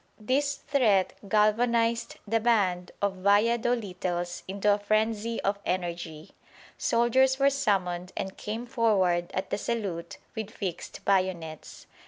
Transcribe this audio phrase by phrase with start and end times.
[0.19, 6.31] This threat galvanised the band of Vallado littles into a frenzy of energy.
[6.75, 11.85] Soldiers were summoned and came forward at the salute with fixed bayonets.